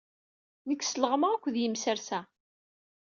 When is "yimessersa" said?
1.57-2.19